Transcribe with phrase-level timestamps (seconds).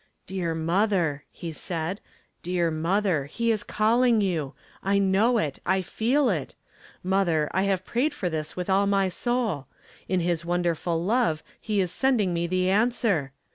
[0.25, 2.01] "Dear mother," he said,
[2.41, 4.55] "dear mother, he is calling you!
[4.81, 5.59] I know it!
[5.63, 6.55] I feel it!
[7.03, 9.67] Mother, I have prayed for this with all my soul.
[10.09, 13.31] In his wonder ful love he is sending me the answer.